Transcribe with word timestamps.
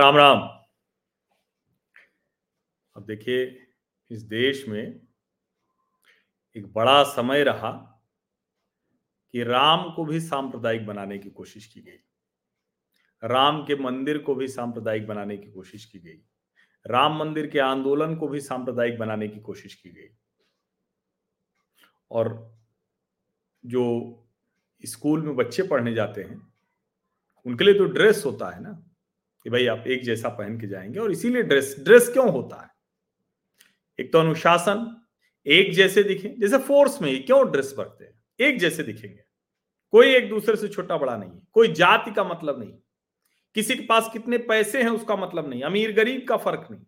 राम 0.00 0.16
राम। 0.16 0.38
अब 2.96 3.06
देखिए, 3.06 3.66
इस 4.10 4.22
देश 4.22 4.68
में 4.68 5.06
एक 6.56 6.72
बड़ा 6.72 7.04
समय 7.04 7.42
रहा 7.42 8.02
कि 9.32 9.42
राम 9.42 9.92
को 9.92 10.04
भी 10.04 10.20
सांप्रदायिक 10.20 10.86
बनाने 10.86 11.18
की 11.18 11.30
कोशिश 11.30 11.66
की 11.66 11.80
गई। 11.80 11.98
राम 13.24 13.64
के 13.64 13.76
मंदिर 13.76 14.18
को 14.18 14.34
भी 14.34 14.48
सांप्रदायिक 14.48 15.06
बनाने 15.06 15.36
की 15.36 15.50
कोशिश 15.50 15.84
की 15.84 15.98
गई। 15.98 16.22
राम 16.86 17.18
मंदिर 17.18 17.46
के 17.46 17.58
आंदोलन 17.58 18.16
को 18.16 18.28
भी 18.28 18.40
सांप्रदायिक 18.40 18.98
बनाने 18.98 19.28
की 19.28 19.40
कोशिश 19.40 19.74
की 19.74 19.90
गई। 19.90 20.16
और 22.10 22.54
जो 23.66 24.16
स्कूल 24.86 25.22
में 25.22 25.36
बच्चे 25.36 25.62
पढ़ने 25.62 25.94
जाते 25.94 26.22
हैं, 26.22 26.52
उनके 27.46 27.64
लिए 27.64 27.74
तो 27.74 27.84
ड्रेस 27.84 28.22
होता 28.26 28.54
है 28.54 28.62
ना। 28.62 28.86
कि 29.42 29.50
भाई 29.50 29.66
आप 29.66 29.84
एक 29.86 30.02
जैसा 30.02 30.28
पहन 30.28 30.60
के 30.60 30.66
जाएँगे 30.66 30.98
और 30.98 31.12
इसीलिए 31.12 31.42
ड्रेस 31.42 31.76
ड्रेस 31.80 32.08
क्यों 32.08 32.30
होता 32.30 32.62
है? 32.62 32.68
एक 34.00 34.12
तो 34.12 34.18
अनुशासन, 34.18 35.06
एक 35.46 35.72
जैसे 35.72 36.02
दिखे, 36.02 36.28
जैसे 36.38 36.58
फोर्स 36.58 37.02
में 37.02 37.26
क्यों 37.26 37.50
ड्रेस 37.50 37.74
रखते 37.78 38.04
हैं? 38.04 38.24
एक 38.40 38.58
जैसे 38.58 38.82
दिखेंगे। 38.82 39.24
कोई 39.92 40.14
एक 40.14 40.28
दूसरे 40.28 40.56
से 40.56 40.68
छोटा 40.68 40.96
बड़ा 40.96 41.16
नहीं 41.16 41.30
कोई 41.52 41.72
जाति 41.72 42.10
का 42.10 42.24
मतलब 42.24 42.60
नहीं। 42.60 42.72
किसी 43.54 43.76
के 43.76 43.86
पास 43.86 44.10
कितने 44.12 44.38
पैसे 44.38 44.82
हैं 44.82 44.90
उसका 44.90 45.16
मतलब 45.16 45.50
नहीं। 45.50 45.62
अमीर 45.62 45.92
गरीब 45.92 46.26
का 46.28 46.36
फ़र्क 46.36 46.68
नहीं। 46.70 46.82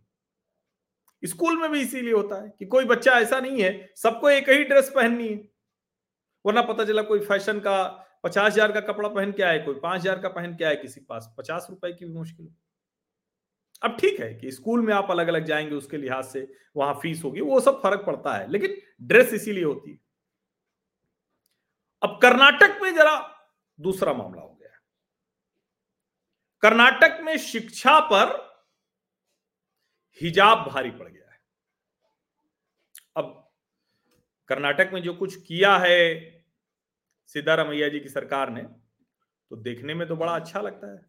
स्कूल 1.25 1.61
में 1.61 1.71
भी 1.71 1.81
इसीलिए 1.81 2.13
होता 2.13 2.43
है 2.43 2.53
कि 2.59 2.67
कोई 2.67 2.85
बच्चा 2.85 3.13
ऐसा 3.13 3.41
नहीं 3.41 3.63
है, 3.63 3.93
सबको 3.97 4.31
एक 4.31 4.51
ही 4.51 4.65
ड्रेस 4.65 4.93
पहननी 4.95 5.29
है। 5.29 5.49
वरना 6.47 6.63
पता 6.63 6.85
चला 6.85 7.03
कोई 7.03 7.21
फ़ैशन 7.21 7.59
का 7.59 8.07
पचास 8.25 8.53
हज़ार 8.53 8.73
का 8.73 8.81
कपड़ा 8.83 9.09
पहन 9.09 9.33
के 9.33 9.43
आए, 9.43 9.59
कोई 9.59 9.75
पाँच 9.75 10.01
हज़ार 10.01 10.19
का 10.19 10.29
पहन 10.29 10.57
के 10.57 10.65
आए 10.65 10.77
किसी 10.77 11.01
पास, 11.01 11.35
पचास 11.39 11.67
रुपए 11.71 11.93
की 11.93 12.05
भी 12.05 12.13
मुश्किल 12.13 12.49
अब 13.83 13.97
ठीक 14.01 14.21
है 14.21 14.33
कि 14.35 14.51
स्कूल 14.53 14.81
में 14.81 14.93
आप 14.95 15.11
अलग 15.11 15.29
अलग 15.29 15.45
जाएँगे, 15.45 15.75
उसके 15.75 15.97
लिहाज 15.97 16.25
से 16.25 16.47
वहाँ 16.77 16.95
फ़ीस 16.95 17.23
होगी, 17.25 17.41
वो 17.41 17.61
सब 17.61 17.81
फ़र्क 17.83 18.05
पड़ता 18.07 18.37
है, 18.37 18.51
लेकिन 18.51 18.77
ड्रेस 19.03 19.33
इसीलिए 19.33 19.65
होती 19.65 19.91
है। 19.91 19.99
अब 22.03 22.19
कर्नाटक 22.23 22.79
में 22.83 22.95
जरा 22.95 23.17
दूसरा 23.79 24.13
मामला 24.13 24.43
हो 24.43 24.49
गया। 24.49 24.79
कर्नाटक 26.63 27.19
में 27.23 27.37
शिक्षा 27.39 27.99
पर 28.13 28.37
हिजाब 30.21 30.67
भारी 30.69 30.91
पड़ 30.91 31.09
गया 31.09 31.31
है। 31.31 31.39
अब 33.17 33.51
कर्नाटक 34.49 34.91
में 34.95 35.03
जो 35.03 35.15
कुछ 35.15 35.37
किया 35.37 35.77
है 35.79 35.99
सिद्धारमैया 37.35 37.89
जी 37.89 38.01
की 38.01 38.09
सरकार 38.09 38.51
ने 38.51 38.63
तो 39.51 39.57
देखने 39.57 39.95
में 39.95 40.09
तो 40.09 40.17
बड़ा 40.17 40.33
अच्छा 40.33 40.61
लगता 40.61 40.93
है। 40.93 41.01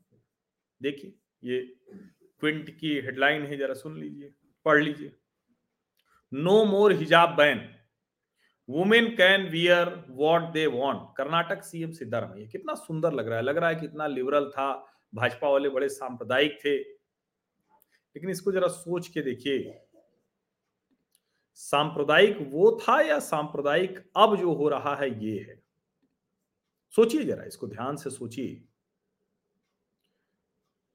देखिए, 0.82 1.14
ये 1.44 1.76
क्विंट 2.40 2.70
की 2.80 2.96
हेडलाइन 2.96 3.46
है, 3.46 3.58
जरा 3.58 3.74
सुन 3.74 4.00
लीजिए, 4.00 4.34
पढ़ 4.66 4.84
लीजिए। 4.84 5.16
No 6.34 6.66
more 6.66 6.94
hijab 6.94 7.36
ban. 7.36 7.76
Women 8.70 9.16
can 9.16 9.50
wear 9.50 10.06
what 10.10 10.42
they 10.42 10.66
want 10.66 11.18
Karnataka 11.18 11.64
CM 11.64 11.92
Siddaramaiah 11.92 12.48
कितना 12.48 12.74
सुंदर 12.74 13.14
लग 13.14 13.28
रहा 13.28 13.38
है। 13.38 13.44
लग 13.44 13.58
रहा 13.58 13.70
है 13.70 13.76
कितना 13.76 14.08
लिबरल 14.08 14.50
था, 14.50 14.86
भाजपा 15.16 15.50
वाले 15.50 15.70
बड़े 15.70 15.90
सांप्रदायिक 15.90 16.60
थे। 16.66 16.78
लेकिन 18.16 18.30
इसको 18.30 18.52
जरा 18.52 18.68
सोच 18.68 19.08
के 19.08 19.22
देखिए। 19.22 19.80
सांप्रदायिक 21.54 22.38
वो 22.42 22.80
था 22.82 23.02
या 23.02 23.20
सांप्रदायिक 23.20 24.12
अब 24.16 24.36
जो 24.36 24.54
हो 24.54 24.70
रहा 24.70 24.96
है, 24.96 25.26
ये 25.26 25.40
है। 25.40 25.63
सोचिए 26.96 27.24
जरा, 27.24 27.44
इसको 27.44 27.68
ध्यान 27.68 27.96
से 27.96 28.10
सोचिए। 28.10 28.64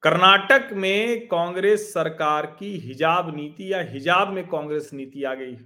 कर्नाटक 0.03 0.69
में 0.73 1.27
कांग्रेस 1.27 1.93
सरकार 1.93 2.45
की 2.59 2.77
हिजाब 2.77 3.35
नीति 3.35 3.73
या 3.73 3.81
हिजाब 3.81 4.33
में 4.33 4.47
कांग्रेस 4.47 4.89
नीति 4.93 5.23
आ 5.23 5.33
गई। 5.33 5.57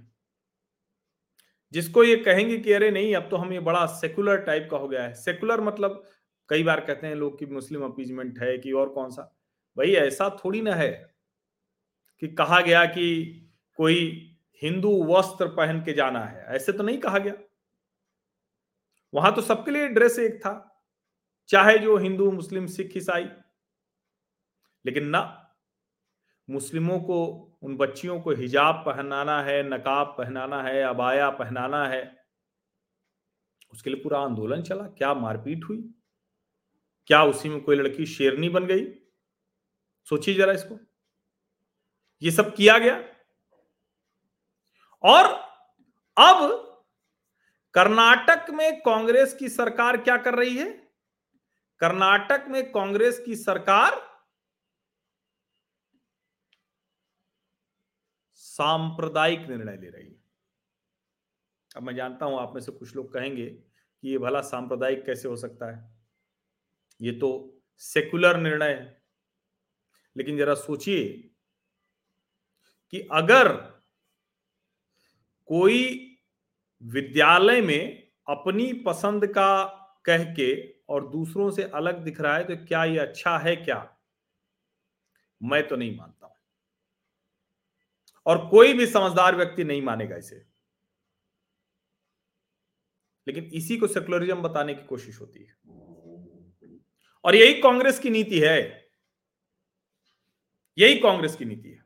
जिसको 1.72 2.04
ये 2.04 2.16
कहेंगे 2.16 2.58
कि 2.58 2.72
अरे 2.72 2.90
नहीं, 2.90 3.14
अब 3.14 3.28
तो 3.30 3.36
हम 3.36 3.52
ये 3.52 3.60
बड़ा 3.60 3.86
सेकुलर 3.86 4.36
टाइप 4.36 4.68
का 4.70 4.76
हो 4.76 4.88
गया 4.88 5.02
है। 5.02 5.14
सेकुलर 5.14 5.60
मतलब 5.60 6.04
कई 6.48 6.62
बार 6.62 6.80
कहते 6.80 7.06
हैं 7.06 7.14
लोग 7.14 7.38
कि 7.38 7.46
मुस्लिम 7.46 7.84
अपीजमेंट 7.84 8.38
है 8.38 8.58
कि 8.58 8.72
और 8.72 8.88
कौन 8.88 9.10
सा। 9.10 9.22
भाई 9.76 9.92
ऐसा 9.92 10.38
थोड़ी 10.44 10.60
ना 10.60 10.74
है 10.74 11.14
कि 12.20 12.28
कहा 12.28 12.60
गया 12.60 12.84
कि 12.84 13.24
कोई 13.76 14.30
हिंदू 14.62 15.04
वस्त्र 15.04 15.46
पहन 15.46 15.80
के 15.80 15.92
जाना 15.92 16.20
है। 16.20 16.44
ऐसे 16.44 16.72
तो 16.72 16.82
नहीं 16.82 16.98
कहा 16.98 17.18
गया। 17.18 17.34
वहाँ 19.14 19.34
तो 19.34 19.42
सबके 19.42 19.70
लिए 19.70 19.88
ड्रेस 19.88 20.18
एक 20.18 20.36
था, 20.40 20.84
चाहे 21.48 21.78
जो 21.78 21.96
हिंदू, 21.96 22.30
मुस्लिम, 22.30 22.66
सिख, 22.66 22.96
ईसाई। 22.96 23.24
लेकिन 24.86 25.06
ना, 25.06 25.54
मुस्लिमों 26.50 27.00
को, 27.00 27.26
उन 27.62 27.76
बच्चियों 27.76 28.20
को 28.20 28.30
हिजाब 28.30 28.82
पहनाना 28.86 29.42
है, 29.42 29.62
नकाब 29.62 30.14
पहनाना 30.18 30.62
है, 30.62 30.82
अबाया 30.82 31.30
पहनाना 31.30 31.86
है, 31.86 32.26
उसके 33.72 33.90
लिए 33.90 34.02
पूरा 34.02 34.20
आंदोलन 34.20 34.62
चला। 34.62 34.84
क्या 34.84 35.14
मारपीट 35.14 35.64
हुई? 35.64 35.94
क्या 37.06 37.24
उसी 37.24 37.48
में 37.48 37.60
कोई 37.60 37.76
लड़की 37.76 38.06
शेरनी 38.06 38.48
बन 38.48 38.66
गई? 38.66 38.94
सोचिए 40.04 40.34
जरा 40.34 40.52
इसको। 40.52 40.78
ये 42.22 42.30
सब 42.30 42.54
किया 42.54 42.78
गया। 42.78 43.04
और 45.02 45.24
अब 46.18 46.64
कर्नाटक 47.74 48.50
में 48.50 48.80
कांग्रेस 48.80 49.34
की 49.34 49.48
सरकार 49.48 49.96
क्या 49.96 50.16
कर 50.16 50.34
रही 50.34 50.56
है? 50.56 50.92
कर्नाटक 51.80 52.44
में 52.48 52.72
कांग्रेस 52.72 53.22
की 53.26 53.36
सरकार 53.36 54.14
सांप्रदायिक 58.34 59.40
निर्णय 59.40 59.76
ले 59.76 59.90
रही 59.90 60.08
है। 60.08 60.22
अब 61.76 61.82
मैं 61.82 61.94
जानता 61.94 62.26
हूँ 62.26 62.40
आप 62.40 62.52
में 62.54 62.60
से 62.60 62.72
कुछ 62.72 62.96
लोग 62.96 63.12
कहेंगे 63.12 63.46
कि 63.46 64.08
ये 64.08 64.18
भला 64.18 64.40
सांप्रदायिक 64.40 65.06
कैसे 65.06 65.28
हो 65.28 65.36
सकता 65.36 65.76
है? 65.76 65.94
ये 67.00 67.12
तो 67.12 67.60
सेकुलर 67.78 68.36
निर्णय 68.36 68.68
है। 68.68 69.02
लेकिन 70.16 70.38
जरा 70.38 70.54
सोचिए 70.54 71.30
कि 72.90 73.08
अगर 73.12 73.52
कोई 75.46 76.10
विद्यालय 76.82 77.60
में 77.60 78.12
अपनी 78.28 78.72
पसंद 78.72 79.26
का 79.26 79.64
कह 80.04 80.24
के 80.24 80.74
और 80.88 81.08
दूसरों 81.08 81.50
से 81.50 81.62
अलग 81.62 82.04
दिख 82.04 82.20
रहा 82.20 82.36
है 82.36 82.44
तो 82.44 82.66
क्या 82.66 82.84
ये 82.84 82.98
अच्छा 82.98 83.38
है 83.38 83.56
क्या? 83.56 83.96
मैं 85.42 85.68
तो 85.68 85.76
नहीं 85.76 85.96
मानता 85.96 86.26
हूँ। 86.26 86.36
और 88.26 88.48
कोई 88.48 88.72
भी 88.72 88.86
समझदार 88.86 89.36
व्यक्ति 89.36 89.64
नहीं 89.64 89.82
मानेगा 89.82 90.16
इसे। 90.16 90.36
लेकिन 93.26 93.44
इसी 93.44 93.76
को 93.76 93.86
सेकुलरिज्म 93.86 94.42
बताने 94.42 94.74
की 94.74 94.86
कोशिश 94.86 95.20
होती 95.20 95.44
है। 95.44 95.56
और 97.24 97.34
यही 97.34 97.54
कांग्रेस 97.54 97.98
की 97.98 98.10
नीति 98.10 98.40
है। 98.40 98.88
यही 100.78 100.98
कांग्रेस 100.98 101.36
की 101.36 101.44
नीति 101.44 101.68
है। 101.68 101.83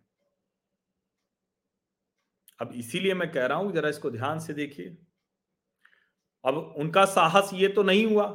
अब 2.60 2.72
इसीलिए 2.72 3.14
मैं 3.14 3.30
कह 3.32 3.46
रहा 3.46 3.58
हूँ, 3.58 3.72
जरा 3.72 3.88
इसको 3.88 4.10
ध्यान 4.10 4.38
से 4.38 4.54
देखिए। 4.54 4.96
अब 6.44 6.56
उनका 6.78 7.04
साहस 7.04 7.50
ये 7.54 7.68
तो 7.68 7.82
नहीं 7.82 8.06
हुआ 8.06 8.26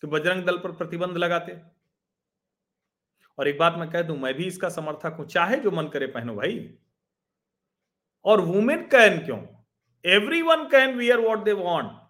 कि 0.00 0.06
बजरंग 0.06 0.44
दल 0.44 0.58
पर 0.58 0.72
प्रतिबंध 0.72 1.16
लगाते। 1.16 1.60
और 3.38 3.48
एक 3.48 3.58
बात 3.58 3.74
मैं 3.74 3.90
कह 3.90 4.02
दूँ, 4.02 4.16
मैं 4.18 4.34
भी 4.34 4.46
इसका 4.46 4.68
समर्थक 4.68 5.16
हूँ, 5.18 5.26
चाहे 5.26 5.56
जो 5.56 5.70
मन 5.70 5.88
करे 5.88 6.06
पहनो 6.06 6.34
भाई। 6.34 6.78
और 8.24 8.40
वुमेन 8.40 8.82
कैन 8.82 9.24
क्यों? 9.24 9.38
Every 10.04 10.42
one 10.42 10.64
can 10.64 10.96
wear 10.96 11.20
what 11.20 11.38
they 11.38 11.52
want 11.52 12.00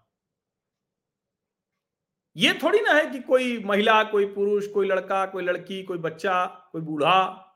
ये 2.35 2.53
थोड़ी 2.53 2.79
ना 2.81 2.91
है 2.91 3.05
कि 3.05 3.19
कोई 3.19 3.57
महिला, 3.63 4.03
कोई 4.03 4.25
पुरुष, 4.25 4.67
कोई 4.67 4.87
लड़का, 4.87 5.25
कोई 5.25 5.43
लड़की, 5.43 5.83
कोई 5.83 5.97
बच्चा, 5.97 6.45
कोई 6.71 6.81
बूढ़ा। 6.81 7.55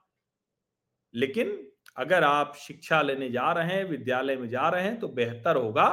लेकिन 1.13 1.66
अगर 1.97 2.23
आप 2.23 2.55
शिक्षा 2.55 3.01
लेने 3.01 3.29
जा 3.29 3.51
रहे 3.51 3.73
हैं, 3.73 3.83
विद्यालय 3.85 4.35
में 4.37 4.49
जा 4.49 4.69
रहे 4.69 4.83
हैं 4.83 4.99
तो 4.99 5.07
बेहतर 5.07 5.55
होगा 5.55 5.87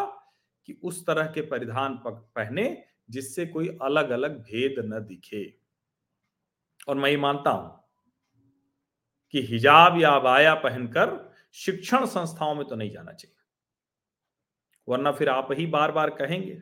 कि 0.68 0.78
उस 0.82 1.06
तरह 1.06 1.26
के 1.26 1.40
परिधान 1.40 2.00
पहने 2.06 2.84
जिससे 3.10 3.46
कोई 3.46 3.68
अलग 3.82 4.10
अलग 4.10 4.38
भेद 4.40 4.74
न 4.84 5.00
दिखे। 5.00 5.44
और 6.88 6.96
मैं 6.96 7.10
ये 7.10 7.16
मानता 7.16 7.50
हूँ 7.50 7.84
कि 9.34 9.42
हिजाब 9.42 10.00
या 10.00 10.10
अबाया 10.10 10.54
पहनकर 10.54 11.32
शिक्षण 11.54 12.04
संस्थाओं 12.06 12.54
में 12.54 12.66
तो 12.68 12.76
नहीं 12.76 12.90
जाना 12.90 13.12
चाहिए। 13.12 13.36
वरना 14.88 15.12
फिर 15.12 15.28
आप 15.28 15.48
ही 15.52 15.66
बार 15.66 15.92
बार 15.92 16.10
कहेंगे 16.10 16.54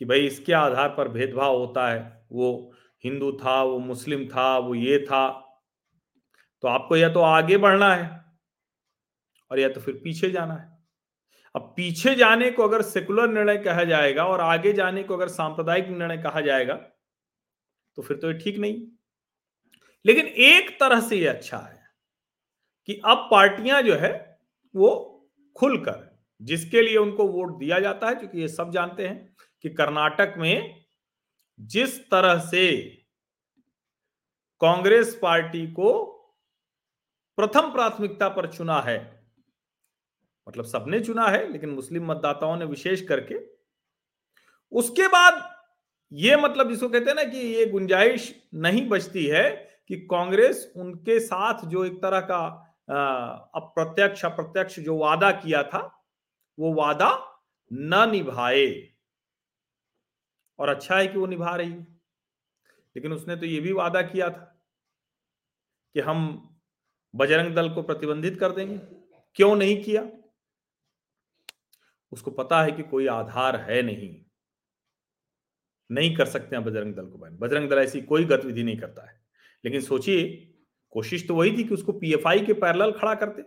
कि 0.00 0.04
भाई 0.04 0.26
इसके 0.26 0.52
आधार 0.52 0.88
पर 0.88 1.08
भेदभाव 1.08 1.56
होता 1.58 1.88
है। 1.88 2.26
वो 2.32 2.72
हिंदू 3.04 3.32
था, 3.32 3.62
वो 3.62 3.78
मुस्लिम 3.78 4.26
था, 4.28 4.58
वो 4.58 4.74
ये 4.74 4.98
था 5.06 5.45
तो 6.62 6.68
आपको 6.68 6.96
या 6.96 7.08
तो 7.08 7.20
आगे 7.20 7.56
बढ़ना 7.56 7.94
है 7.94 8.08
और 9.50 9.58
या 9.58 9.68
तो 9.68 9.80
फिर 9.80 9.94
पीछे 10.04 10.30
जाना 10.30 10.54
है। 10.54 10.74
अब 11.54 11.72
पीछे 11.76 12.14
जाने 12.14 12.50
को 12.50 12.62
अगर 12.62 12.82
सेकुलर 12.82 13.28
निर्णय 13.28 13.58
कहा 13.58 13.84
जाएगा 13.84 14.24
और 14.24 14.40
आगे 14.40 14.72
जाने 14.72 15.02
को 15.02 15.14
अगर 15.16 15.28
सांप्रदायिक 15.28 15.88
निर्णय 15.88 16.18
कहा 16.18 16.40
जाएगा 16.40 16.74
तो 17.98 18.02
फिर 18.02 18.16
तो 18.16 18.32
ये 18.32 18.38
ठीक 18.38 18.58
नहीं। 18.58 18.86
लेकिन 20.04 20.26
एक 20.26 20.70
तरह 20.80 21.00
से 21.00 21.16
ये 21.16 21.26
अच्छा 21.26 21.58
है 21.58 21.84
कि 22.88 23.00
अब 23.04 23.28
पार्टियाँ 23.30 23.82
जो 23.82 23.94
है, 23.94 24.38
वो 24.74 24.90
खुलकर, 25.56 26.18
जिसके 26.40 26.82
लिए 26.82 26.96
उनको 26.96 27.26
वोट 27.28 27.58
दिया 27.58 27.78
जाता 27.80 28.08
है, 28.08 28.14
क्योंकि 28.14 28.40
ये 28.40 28.48
सब 28.48 28.70
जानते 28.72 29.08
हैं 29.08 29.34
कि 29.64 29.68
कर्नाटक 29.68 30.34
में 30.38 30.84
जिस 31.58 31.98
तरह 32.10 32.38
से 32.40 32.70
कांग्रेस 34.60 35.18
पार्टी 35.22 35.66
को 35.66 36.15
प्रथम 37.36 37.72
प्राथमिकता 37.72 38.28
पर 38.28 38.52
चुना 38.52 38.80
है। 38.80 39.26
मतलब 40.48 40.64
सबने 40.64 41.00
चुना 41.00 41.28
है, 41.28 41.52
लेकिन 41.52 41.70
मुस्लिम 41.70 42.06
मतदाताओं 42.06 42.56
ने 42.56 42.64
विशेष 42.64 43.02
करके। 43.02 43.56
उसके 44.72 45.08
बाद 45.08 45.56
ये 46.12 46.36
मतलब 46.36 46.70
जिसको 46.70 46.88
कहते 46.88 47.10
हैं 47.10 47.14
ना 47.14 47.24
कि 47.24 47.38
ये 47.38 47.66
गुंजाइश 47.66 48.48
नहीं 48.54 48.88
बचती 48.88 49.26
है 49.26 49.50
कि 49.88 49.96
कांग्रेस 49.96 50.72
उनके 50.76 51.20
साथ 51.20 51.64
जो 51.64 51.84
एक 51.84 52.02
तरह 52.02 52.20
का 52.20 52.62
अप्रत्यक्ष 53.54 54.24
अप्रत्यक्ष 54.24 54.80
जो 54.80 54.96
वादा 54.96 55.30
किया 55.30 55.62
था, 55.62 56.04
वो 56.58 56.74
वादा 56.74 57.42
न 57.72 58.10
निभाए। 58.10 58.92
और 60.58 60.68
अच्छा 60.68 60.96
है 60.96 61.06
कि 61.06 61.18
वो 61.18 61.26
निभा 61.26 61.56
रही। 61.56 61.72
है 61.72 61.82
लेकिन 62.96 63.12
उसने 63.12 63.36
तो 63.36 63.46
ये 63.46 63.60
भी 63.60 63.72
वादा 63.72 64.02
किया 64.02 64.30
था 64.30 64.62
कि 65.94 66.00
हम 66.00 66.48
बजरंग 67.14 67.54
दल 67.54 67.68
को 67.70 67.82
प्रतिबंधित 67.82 68.40
कर 68.40 68.52
देंगे। 68.52 68.78
क्यों 69.34 69.56
नहीं 69.56 69.84
किया? 69.84 70.08
उसको 72.12 72.30
पता 72.30 72.62
है 72.62 72.72
कि 72.72 72.82
कोई 72.82 73.06
आधार 73.06 73.56
है 73.56 73.82
नहीं। 73.82 74.24
नहीं 75.90 76.16
कर 76.16 76.26
सकते 76.26 76.56
हैं 76.56 76.64
बजरंग 76.64 76.94
दल 76.94 77.06
को 77.06 77.18
बैन। 77.18 77.36
बजरंग 77.36 77.70
दल 77.70 77.78
ऐसी 77.78 78.00
कोई 78.00 78.24
गतिविधि 78.24 78.62
नहीं 78.62 78.76
करता 78.76 79.10
है। 79.10 79.20
लेकिन 79.64 79.80
सोचिए, 79.80 80.52
कोशिश 80.90 81.28
तो 81.28 81.34
वही 81.34 81.58
थी 81.58 81.64
कि 81.64 81.74
उसको 81.74 81.92
पीएफआई 81.92 82.40
के 82.40 82.52
पैरेलल 82.52 82.92
खड़ा 82.92 83.14
करते 83.14 83.42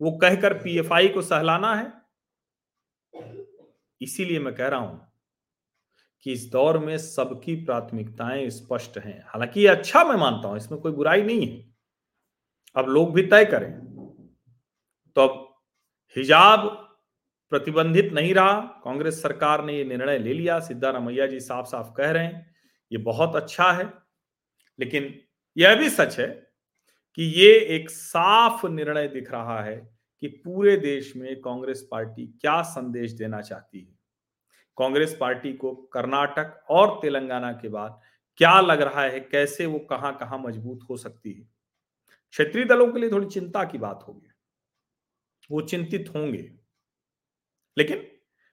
वो 0.00 0.18
कहकर 0.18 0.54
पीएफआई 0.54 1.08
को 1.08 1.22
सहलाना 1.22 1.74
है। 1.74 1.92
इसीलिए 4.00 4.38
मैं 4.38 4.54
कह 4.54 4.68
रहा 4.68 4.80
हूँ 4.80 5.12
कि 6.22 6.32
इस 6.32 6.50
दौर 6.50 6.78
में 6.78 6.98
सबकी 6.98 7.54
प्राथमिकताएँ 7.64 8.50
स्पष्ट 8.50 8.98
हैं। 8.98 9.24
हालाँकि 9.26 9.60
ये 9.60 9.66
अच्छा 9.66 10.04
मैं 10.04 10.16
मानता 10.16 10.48
हूँ, 10.48 10.56
इसमें 10.56 10.80
कोई 10.80 10.92
बुराई 10.92 11.22
नहीं 11.22 11.46
है। 11.46 11.75
अब 12.76 12.88
लोग 12.88 13.14
भी 13.14 13.22
तय 13.22 13.44
करें। 13.44 13.72
तो 15.16 15.20
अब 15.20 15.54
हिजाब 16.16 16.66
प्रतिबंधित 17.50 18.12
नहीं 18.12 18.34
रहा। 18.34 18.60
कांग्रेस 18.84 19.22
सरकार 19.22 19.64
ने 19.64 19.76
ये 19.76 19.84
निर्णय 19.84 20.18
ले 20.18 20.32
लिया। 20.34 20.60
सिद्धारमैया 20.60 21.26
जी 21.26 21.40
साफ़ 21.40 21.66
साफ़ 21.66 21.92
कह 21.96 22.10
रहे 22.10 22.24
हैं, 22.24 22.54
ये 22.92 22.98
बहुत 22.98 23.36
अच्छा 23.36 23.72
है। 23.72 23.92
लेकिन 24.80 25.14
यह 25.56 25.74
भी 25.74 25.90
सच 25.90 26.18
है 26.20 26.26
कि 27.14 27.22
ये 27.22 27.58
एक 27.76 27.90
साफ़ 27.90 28.66
निर्णय 28.66 29.08
दिख 29.08 29.32
रहा 29.32 29.62
है 29.62 29.76
कि 30.20 30.28
पूरे 30.28 30.76
देश 30.76 31.12
में 31.16 31.40
कांग्रेस 31.40 31.88
पार्टी 31.90 32.26
क्या 32.26 32.62
संदेश 32.62 33.12
देना 33.12 33.40
चाहती 33.40 33.80
है। 33.80 33.94
कांग्रेस 34.78 35.16
पार्टी 35.20 35.52
को 35.52 35.74
कर्नाटक 35.74 36.64
और 36.70 36.98
तेलंगाना 37.02 37.52
के 37.52 37.68
बाद 37.68 38.00
क्या 38.36 38.60
लग 38.60 38.82
रहा 38.82 39.02
है, 39.02 39.20
कैसे 39.20 39.66
वो 39.66 39.78
कहाँ 39.78 40.16
कहाँ 40.16 40.38
मज़बूत 40.38 40.80
हो 40.90 40.96
सकती 40.96 41.32
है? 41.32 41.55
क्षेत्रीय 42.30 42.64
दलों 42.64 42.92
के 42.92 42.98
लिए 42.98 43.10
थोड़ी 43.10 43.26
चिंता 43.26 43.64
की 43.64 43.78
बात 43.78 44.04
होगी। 44.08 44.28
वो 45.50 45.60
चिंतित 45.60 46.12
होंगे। 46.14 46.52
लेकिन 47.78 48.06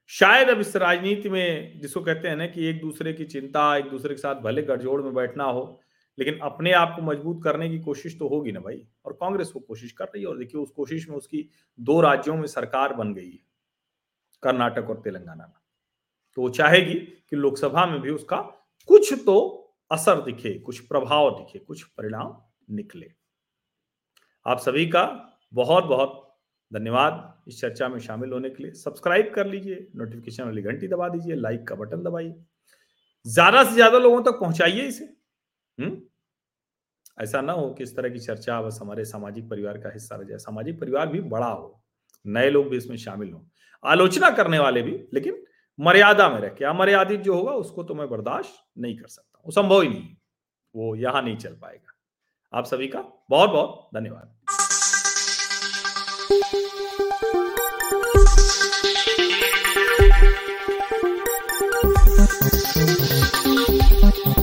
शायद 0.08 0.50
अब 0.50 0.60
इस 0.60 0.76
राजनीति 0.76 1.30
में 1.30 1.80
जिसको 1.80 2.02
कहते 2.02 2.28
हैं 2.28 2.36
ना 2.36 2.48
कि 2.48 2.66
एक 2.66 2.82
दूसरे 2.82 3.14
की 3.14 3.26
चिंता, 3.26 3.78
एक 3.78 3.86
दूसरे 3.86 4.16
के 4.16 4.22
साथ 4.22 4.36
भले 4.36 4.62
गठजोड़ 4.62 5.02
में 5.02 5.14
बैठना 5.14 5.44
हो, 5.44 5.82
लेकिन 6.20 6.38
अपने 6.38 6.72
आप 6.72 6.94
को 6.96 7.02
मज़बूत 7.02 7.44
करने 7.44 7.70
की 7.70 7.80
कोशिश 7.80 8.20
तो 8.20 8.28
होगी 8.28 8.52
ना 8.52 8.60
भाई। 8.60 8.88
और 9.06 9.14
कांग्रेस 9.14 9.52
वो 9.56 9.62
कोशिश 9.62 9.92
कर 9.92 10.06
रही 10.06 10.22
है 10.22 10.28
और 10.28 10.38
देखिए 10.38 10.62
उस 10.62 10.72
कोशिश 10.72 11.10
में 11.10 11.16
उसकी 11.18 11.50
दो 11.80 12.02
राज्यों 12.02 12.36
में 12.36 12.48
सरकार 12.48 12.94
बन 12.94 13.14
गई 13.14 13.32
है, 13.32 13.40
कर्नाटक 14.44 14.90
और 14.90 15.02
तेलंगाना 15.02 15.48
में। 15.48 15.62
तो 16.36 16.42
वो 16.42 16.50
चाहेगी 16.50 17.00
कि 17.00 17.36
लोकसभा 17.36 17.86
में 17.86 18.00
भी 18.02 18.10
उसका 18.10 18.38
कुछ 18.88 19.14
तो 19.26 19.38
असर 19.92 20.22
दिखे, 20.22 20.60
कुछ 20.60 20.80
प्रभाव 20.80 21.30
दिखे, 21.32 21.60
कुछ 21.60 21.84
परिणाम 21.84 22.42
निकले। 22.70 23.12
आप 24.46 24.60
सभी 24.60 24.86
का 24.86 25.04
बहुत 25.54 25.84
बहुत 25.84 26.20
धन्यवाद 26.72 27.44
इस 27.48 27.60
चर्चा 27.62 27.88
में 27.90 28.00
शामिल 28.00 28.32
होने 28.32 28.50
के 28.50 28.64
लिए। 28.64 28.72
सब्सक्राइब 28.74 29.32
कर 29.36 29.48
लीजिए 29.48 29.88
नोटिफिकेशन 29.96 30.44
वाली 30.44 30.62
घंटी 30.62 30.88
दबा 30.88 31.10
दीजिए 31.10 31.36
लाइक 31.36 31.68
का 31.68 31.76
बटन 31.76 32.04
दबाइए। 32.04 32.34
ज़्यादा 33.26 33.64
से 33.64 33.74
ज़्यादा 33.74 33.98
लोगों 33.98 34.22
तक 34.24 34.40
पहुंचाइए 34.40 34.88
इसे। 34.88 35.06
हम्म? 35.78 35.98
ऐसा 37.22 37.42
ना 37.42 37.54
हो 37.54 37.70
कि 37.74 37.84
इस 37.84 37.96
तरह 37.96 38.10
की 38.10 38.20
चर्चा 38.20 38.62
बस 38.62 38.80
हमारे 38.82 39.06
सामाजिक 39.06 39.50
परिवार 39.50 39.78
का 39.78 39.90
हिस्सा 39.94 40.16
रह 40.16 40.24
जाए। 40.24 40.38
सामाजिक 40.38 40.80
परिवार 40.80 41.08
भी 41.08 41.22
बड़ा 41.22 41.48
हो, 41.48 41.84
नए 42.26 42.50
लोग 42.50 42.70
भी 42.70 42.78
इसमें 42.78 42.98
शामिल 42.98 43.32
हो। 43.32 43.46
आलोचना 43.84 44.30
करने 44.30 44.60
वाले 44.60 44.82
भी, 44.82 44.92
लेकिन 45.14 45.44
मर्यादा 45.80 46.30
में 46.30 46.40
रह 46.42 46.50
के, 46.50 46.66
अमर्यादित 46.66 47.22
जो 47.22 47.36
होगा 47.36 47.52
उसको 47.54 47.84
तो 47.84 47.94
मैं 47.96 48.10
बर्दाश्त 48.10 48.64
नहीं 48.78 48.98
कर 48.98 49.08
सकता। 49.08 49.42
वो 49.46 49.52
संभव 49.52 49.82
ही 49.82 49.90
नहीं 49.90 50.16
वो 50.76 50.96
यहाँ 50.96 51.22
नहीं 51.22 51.38
चल 51.38 51.54
पाएगा। 51.54 51.93
आप 52.56 52.66
सभी 52.66 52.88
का 52.88 53.00
बहुत 53.30 53.50
बहुत 53.50 53.90
धन्यवाद. 53.94 54.30